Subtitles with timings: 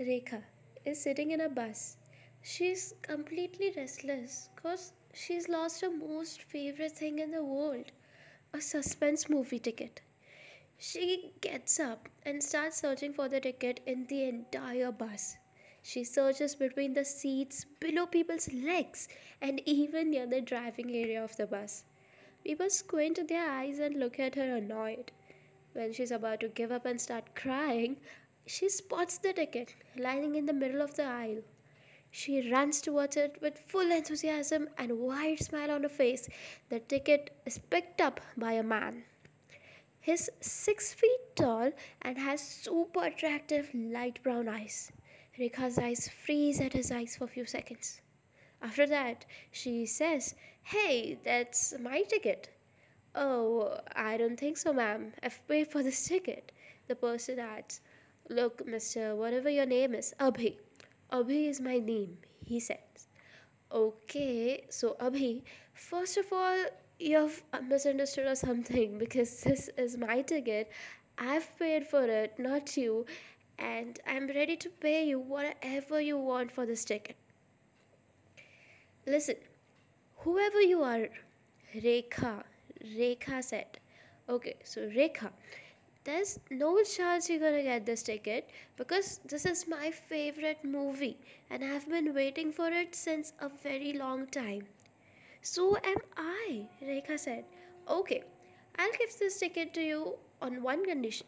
[0.00, 0.44] Rekha
[0.84, 1.96] is sitting in a bus.
[2.40, 7.90] She's completely restless because she's lost her most favorite thing in the world
[8.54, 10.00] a suspense movie ticket.
[10.78, 15.36] She gets up and starts searching for the ticket in the entire bus.
[15.82, 19.08] She searches between the seats, below people's legs,
[19.42, 21.84] and even near the driving area of the bus.
[22.44, 25.10] People squint their eyes and look at her annoyed.
[25.72, 27.96] When she's about to give up and start crying,
[28.48, 31.42] she spots the ticket lying in the middle of the aisle.
[32.10, 36.28] She runs towards it with full enthusiasm and a wide smile on her face.
[36.70, 39.04] The ticket is picked up by a man.
[40.00, 44.90] He's six feet tall and has super attractive light brown eyes.
[45.38, 48.00] Rekha's eyes freeze at his eyes for a few seconds.
[48.62, 52.48] After that, she says, Hey, that's my ticket.
[53.14, 55.12] Oh, I don't think so, ma'am.
[55.22, 56.52] I've paid for this ticket.
[56.88, 57.80] The person adds,
[58.28, 60.56] Look, mister, whatever your name is, Abhi.
[61.12, 63.08] Abhi is my name, he says.
[63.72, 65.42] Okay, so Abhi,
[65.74, 66.64] first of all,
[66.98, 70.70] you've misunderstood or something because this is my ticket.
[71.16, 73.06] I've paid for it, not you,
[73.58, 77.16] and I'm ready to pay you whatever you want for this ticket.
[79.06, 79.36] Listen,
[80.18, 81.08] whoever you are,
[81.74, 82.42] Rekha,
[82.84, 83.78] Rekha said.
[84.28, 85.30] Okay, so Rekha,
[86.08, 91.18] there's no chance you're gonna get this ticket because this is my favorite movie
[91.50, 94.62] and I've been waiting for it since a very long time.
[95.42, 97.44] So am I, Rekha said.
[97.88, 98.22] Okay,
[98.78, 101.26] I'll give this ticket to you on one condition.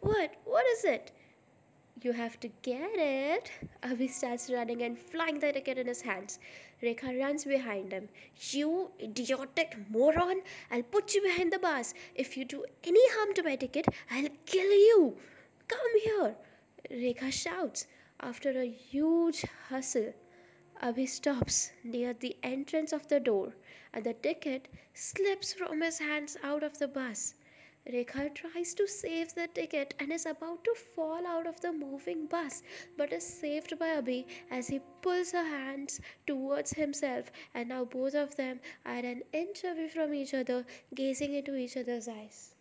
[0.00, 0.34] What?
[0.44, 1.12] What is it?
[2.02, 3.50] You have to get it.
[3.82, 6.38] Abhi starts running and flying the ticket in his hands.
[6.82, 8.08] Rekha runs behind him.
[8.50, 10.40] You idiotic moron!
[10.70, 11.92] I'll put you behind the bus.
[12.14, 15.16] If you do any harm to my ticket, I'll kill you.
[15.68, 16.36] Come here.
[16.90, 17.86] Rekha shouts.
[18.18, 20.14] After a huge hustle,
[20.82, 23.52] Abhi stops near the entrance of the door
[23.92, 27.34] and the ticket slips from his hands out of the bus.
[27.86, 32.26] Rekha tries to save the ticket and is about to fall out of the moving
[32.26, 32.62] bus,
[32.96, 38.14] but is saved by Abhi as he pulls her hands towards himself, and now both
[38.14, 40.64] of them are an inch away from each other,
[40.94, 42.54] gazing into each other's eyes.